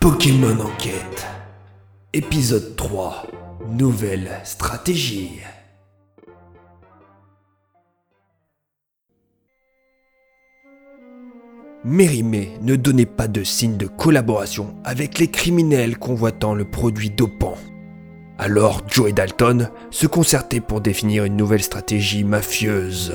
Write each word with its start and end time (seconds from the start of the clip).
Pokémon 0.00 0.60
Enquête. 0.60 1.26
Épisode 2.12 2.76
3. 2.76 3.26
Nouvelle 3.68 4.30
stratégie. 4.44 5.40
Mérimée 11.84 12.52
ne 12.62 12.76
donnait 12.76 13.04
pas 13.04 13.26
de 13.26 13.42
signe 13.42 13.76
de 13.76 13.86
collaboration 13.86 14.76
avec 14.84 15.18
les 15.18 15.28
criminels 15.28 15.98
convoitant 15.98 16.54
le 16.54 16.64
produit 16.64 17.10
dopant. 17.10 17.56
Alors 18.38 18.82
Joe 18.88 19.10
et 19.10 19.12
Dalton 19.12 19.70
se 19.90 20.06
concertaient 20.06 20.60
pour 20.60 20.80
définir 20.80 21.24
une 21.24 21.36
nouvelle 21.36 21.62
stratégie 21.62 22.22
mafieuse. 22.22 23.12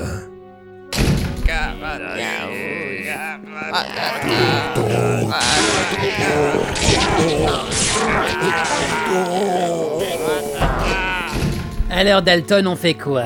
Alors 11.90 12.22
Dalton, 12.22 12.66
on 12.66 12.76
fait 12.76 12.94
quoi? 12.94 13.24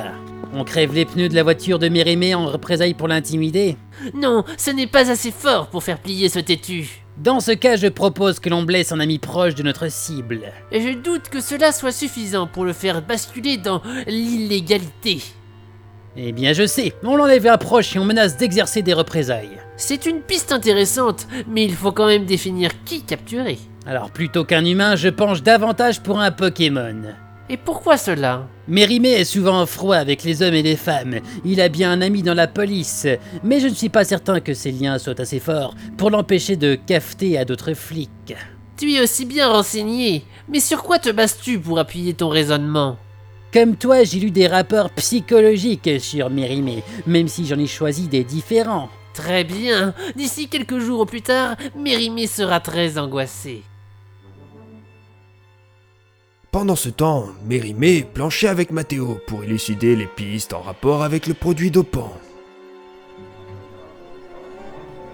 On 0.54 0.64
crève 0.64 0.94
les 0.94 1.04
pneus 1.04 1.28
de 1.28 1.34
la 1.34 1.42
voiture 1.42 1.78
de 1.78 1.88
Mérimée 1.88 2.34
en 2.34 2.46
représailles 2.46 2.94
pour 2.94 3.08
l'intimider? 3.08 3.76
Non, 4.14 4.44
ce 4.56 4.70
n'est 4.70 4.86
pas 4.86 5.10
assez 5.10 5.30
fort 5.30 5.68
pour 5.68 5.82
faire 5.82 5.98
plier 5.98 6.28
ce 6.30 6.38
têtu. 6.38 7.02
Dans 7.18 7.40
ce 7.40 7.52
cas, 7.52 7.76
je 7.76 7.86
propose 7.86 8.40
que 8.40 8.48
l'on 8.48 8.62
blesse 8.62 8.92
un 8.92 9.00
ami 9.00 9.18
proche 9.18 9.54
de 9.54 9.62
notre 9.62 9.90
cible. 9.90 10.52
Et 10.72 10.80
je 10.80 10.98
doute 10.98 11.28
que 11.28 11.40
cela 11.40 11.72
soit 11.72 11.92
suffisant 11.92 12.46
pour 12.46 12.64
le 12.64 12.72
faire 12.72 13.02
basculer 13.02 13.56
dans 13.56 13.82
l'illégalité. 14.06 15.22
Eh 16.18 16.32
bien, 16.32 16.54
je 16.54 16.66
sais, 16.66 16.94
on 17.02 17.16
l'enlève 17.16 17.46
à 17.46 17.58
proche 17.58 17.94
et 17.94 17.98
on 17.98 18.04
menace 18.06 18.38
d'exercer 18.38 18.80
des 18.80 18.94
représailles. 18.94 19.60
C'est 19.76 20.06
une 20.06 20.22
piste 20.22 20.50
intéressante, 20.50 21.26
mais 21.46 21.64
il 21.64 21.74
faut 21.74 21.92
quand 21.92 22.06
même 22.06 22.24
définir 22.24 22.70
qui 22.84 23.02
capturer. 23.02 23.58
Alors, 23.86 24.10
plutôt 24.10 24.44
qu'un 24.44 24.64
humain, 24.64 24.96
je 24.96 25.10
penche 25.10 25.42
davantage 25.42 26.00
pour 26.00 26.18
un 26.18 26.30
Pokémon. 26.30 27.02
Et 27.50 27.58
pourquoi 27.58 27.98
cela? 27.98 28.48
Mérimée 28.66 29.10
est 29.10 29.24
souvent 29.24 29.66
froid 29.66 29.96
avec 29.96 30.24
les 30.24 30.42
hommes 30.42 30.54
et 30.54 30.62
les 30.62 30.74
femmes. 30.74 31.20
Il 31.44 31.60
a 31.60 31.68
bien 31.68 31.92
un 31.92 32.00
ami 32.00 32.22
dans 32.22 32.34
la 32.34 32.48
police, 32.48 33.06
mais 33.44 33.60
je 33.60 33.68
ne 33.68 33.74
suis 33.74 33.90
pas 33.90 34.04
certain 34.04 34.40
que 34.40 34.54
ses 34.54 34.72
liens 34.72 34.98
soient 34.98 35.20
assez 35.20 35.38
forts 35.38 35.74
pour 35.98 36.10
l'empêcher 36.10 36.56
de 36.56 36.74
cafeter 36.74 37.38
à 37.38 37.44
d'autres 37.44 37.74
flics. 37.74 38.34
Tu 38.78 38.94
es 38.94 39.02
aussi 39.02 39.26
bien 39.26 39.48
renseigné, 39.48 40.24
mais 40.48 40.60
sur 40.60 40.82
quoi 40.82 40.98
te 40.98 41.10
bases-tu 41.10 41.60
pour 41.60 41.78
appuyer 41.78 42.14
ton 42.14 42.30
raisonnement? 42.30 42.96
Comme 43.52 43.76
toi, 43.76 44.04
j'ai 44.04 44.20
lu 44.20 44.30
des 44.30 44.46
rapports 44.48 44.90
psychologiques 44.90 46.00
sur 46.00 46.30
Mérimée, 46.30 46.82
même 47.06 47.28
si 47.28 47.46
j'en 47.46 47.58
ai 47.58 47.66
choisi 47.66 48.08
des 48.08 48.24
différents. 48.24 48.90
Très 49.14 49.44
bien, 49.44 49.94
d'ici 50.14 50.48
quelques 50.48 50.78
jours 50.78 51.00
au 51.00 51.06
plus 51.06 51.22
tard, 51.22 51.56
Mérimée 51.74 52.26
sera 52.26 52.60
très 52.60 52.98
angoissée. 52.98 53.62
Pendant 56.50 56.76
ce 56.76 56.88
temps, 56.90 57.28
Mérimée 57.46 58.02
planchait 58.02 58.48
avec 58.48 58.70
Mathéo 58.70 59.18
pour 59.26 59.44
élucider 59.44 59.96
les 59.96 60.06
pistes 60.06 60.52
en 60.52 60.60
rapport 60.60 61.02
avec 61.02 61.26
le 61.26 61.34
produit 61.34 61.70
dopant. 61.70 62.12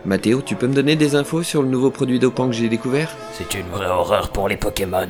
Mathéo, 0.05 0.42
tu 0.42 0.56
peux 0.56 0.66
me 0.66 0.75
donner 0.75 0.97
des 0.97 1.14
infos 1.14 1.44
sur 1.44 1.62
le 1.62 1.69
nouveau 1.69 1.91
produit 1.91 2.19
dopant 2.19 2.48
que 2.48 2.55
j'ai 2.55 2.69
découvert? 2.69 3.16
C'est 3.33 3.55
une 3.55 3.69
vraie 3.69 3.86
horreur 3.86 4.30
pour 4.30 4.48
les 4.48 4.56
Pokémon. 4.56 5.08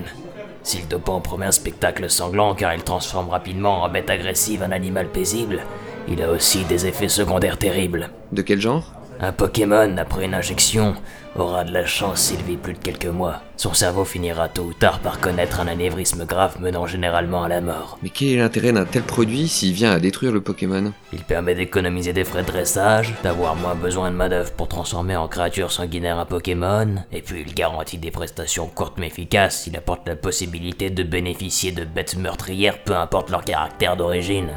Si 0.63 0.79
le 0.79 0.87
dopant 0.87 1.21
promet 1.21 1.47
un 1.47 1.53
spectacle 1.53 2.09
sanglant 2.09 2.55
car 2.55 2.75
il 2.75 2.83
transforme 2.85 3.31
rapidement 3.31 3.83
en 3.83 3.89
bête 3.89 4.11
agressive 4.11 4.63
un 4.63 4.71
animal 4.71 5.09
paisible, 5.09 5.61
il 6.09 6.23
a 6.23 6.31
aussi 6.31 6.65
des 6.65 6.87
effets 6.87 7.09
secondaires 7.09 7.59
terribles. 7.59 8.11
De 8.31 8.43
quel 8.43 8.61
genre? 8.61 9.02
Un 9.25 9.31
Pokémon, 9.31 9.99
après 9.99 10.25
une 10.25 10.35
injection, 10.35 10.97
aura 11.37 11.63
de 11.63 11.73
la 11.73 11.87
chance 11.87 12.23
s'il 12.23 12.43
vit 12.43 12.57
plus 12.57 12.73
de 12.73 12.79
quelques 12.79 13.07
mois. 13.07 13.41
Son 13.57 13.73
cerveau 13.73 14.05
finira 14.05 14.49
tôt 14.49 14.65
ou 14.65 14.73
tard 14.73 14.99
par 14.99 15.21
connaître 15.21 15.61
un 15.61 15.69
anévrisme 15.69 16.25
grave 16.27 16.57
menant 16.61 16.89
généralement 16.89 17.45
à 17.45 17.49
la 17.49 17.61
mort. 17.61 17.99
Mais 18.03 18.09
quel 18.09 18.31
est 18.31 18.37
l'intérêt 18.39 18.73
d'un 18.73 18.85
tel 18.85 19.05
produit 19.05 19.47
s'il 19.47 19.75
vient 19.75 19.93
à 19.93 20.01
détruire 20.01 20.33
le 20.33 20.41
Pokémon? 20.41 20.93
Il 21.13 21.23
permet 21.23 21.55
d'économiser 21.55 22.13
des 22.13 22.25
frais 22.25 22.43
de 22.43 22.49
dressage, 22.49 23.15
d'avoir 23.23 23.55
moins 23.55 23.77
besoin 23.77 24.11
de 24.11 24.17
manœuvre 24.17 24.51
pour 24.55 24.67
transformer 24.67 25.15
en 25.15 25.29
créature 25.29 25.71
sanguinaire 25.71 26.19
un 26.19 26.27
Pokémon, 26.27 26.97
et 27.13 27.23
puis 27.23 27.45
il 27.47 27.55
garantit 27.55 27.99
des 27.99 28.11
prestations 28.11 28.67
courtes 28.67 28.99
mais 28.99 29.07
efficaces, 29.07 29.69
il 29.69 29.77
apporte 29.77 30.09
la 30.09 30.17
possibilité 30.17 30.91
de 30.91 31.05
bénéficier 31.05 31.71
de 31.71 31.85
bêtes 31.85 32.17
meurtrières 32.17 32.83
peu 32.83 32.97
importe 32.97 33.31
leur 33.31 33.45
caractère 33.45 33.97
d'origine. 33.97 34.51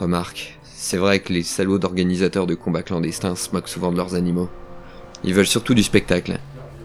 Remarque, 0.00 0.58
c'est 0.76 0.98
vrai 0.98 1.20
que 1.20 1.32
les 1.32 1.42
salauds 1.42 1.78
d'organisateurs 1.78 2.46
de 2.46 2.54
combats 2.54 2.82
clandestins 2.82 3.34
se 3.34 3.50
moquent 3.52 3.68
souvent 3.68 3.90
de 3.90 3.96
leurs 3.96 4.14
animaux. 4.14 4.48
Ils 5.24 5.34
veulent 5.34 5.46
surtout 5.46 5.74
du 5.74 5.82
spectacle. 5.82 6.38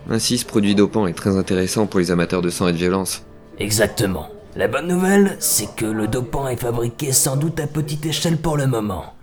Ainsi, 0.10 0.38
ce 0.38 0.46
produit 0.46 0.76
dopant 0.76 1.08
est 1.08 1.14
très 1.14 1.38
intéressant 1.38 1.86
pour 1.86 2.00
les 2.00 2.10
amateurs 2.10 2.42
de 2.42 2.50
sang 2.50 2.68
et 2.68 2.72
de 2.72 2.78
violence. 2.78 3.24
Exactement. 3.60 4.30
La 4.56 4.68
bonne 4.68 4.88
nouvelle, 4.88 5.36
c'est 5.40 5.76
que 5.76 5.86
le 5.86 6.08
dopant 6.08 6.48
est 6.48 6.56
fabriqué 6.56 7.12
sans 7.12 7.36
doute 7.36 7.60
à 7.60 7.68
petite 7.68 8.06
échelle 8.06 8.38
pour 8.38 8.58
le 8.58 8.66
moment. 8.66 9.14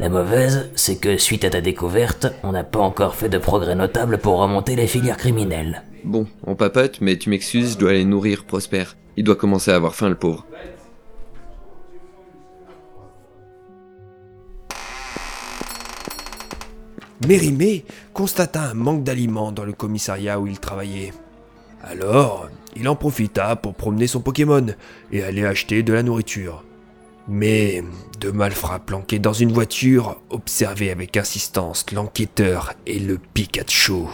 La 0.00 0.08
mauvaise, 0.08 0.70
c'est 0.74 1.00
que 1.00 1.16
suite 1.16 1.44
à 1.44 1.50
ta 1.50 1.60
découverte, 1.60 2.26
on 2.42 2.52
n'a 2.52 2.64
pas 2.64 2.78
encore 2.80 3.14
fait 3.14 3.28
de 3.28 3.38
progrès 3.38 3.74
notables 3.74 4.18
pour 4.18 4.38
remonter 4.38 4.76
les 4.76 4.86
filières 4.86 5.16
criminelles. 5.16 5.82
Bon, 6.04 6.26
on 6.44 6.54
papote, 6.54 7.00
mais 7.00 7.16
tu 7.16 7.30
m'excuses, 7.30 7.72
je 7.72 7.78
dois 7.78 7.90
aller 7.90 8.04
nourrir 8.04 8.44
Prosper. 8.44 8.84
Il 9.16 9.24
doit 9.24 9.36
commencer 9.36 9.70
à 9.72 9.76
avoir 9.76 9.94
faim, 9.94 10.08
le 10.08 10.14
pauvre. 10.14 10.46
Mérimée 17.26 17.84
constata 18.12 18.62
un 18.62 18.74
manque 18.74 19.02
d'aliments 19.02 19.50
dans 19.50 19.64
le 19.64 19.72
commissariat 19.72 20.38
où 20.38 20.46
il 20.46 20.60
travaillait. 20.60 21.12
Alors, 21.82 22.48
il 22.76 22.88
en 22.88 22.94
profita 22.94 23.56
pour 23.56 23.74
promener 23.74 24.06
son 24.06 24.20
Pokémon 24.20 24.66
et 25.10 25.22
aller 25.24 25.44
acheter 25.44 25.82
de 25.82 25.92
la 25.92 26.02
nourriture. 26.02 26.64
Mais 27.26 27.82
deux 28.20 28.32
malfrats 28.32 28.78
planqués 28.78 29.18
dans 29.18 29.32
une 29.32 29.52
voiture 29.52 30.20
observaient 30.30 30.90
avec 30.90 31.16
insistance 31.16 31.86
l'enquêteur 31.92 32.74
et 32.86 32.98
le 32.98 33.18
Pikachu. 33.18 34.06